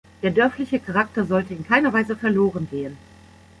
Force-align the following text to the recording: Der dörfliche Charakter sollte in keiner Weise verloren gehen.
Der 0.23 0.31
dörfliche 0.31 0.79
Charakter 0.79 1.25
sollte 1.25 1.53
in 1.53 1.63
keiner 1.63 1.93
Weise 1.93 2.15
verloren 2.15 2.67
gehen. 2.71 2.97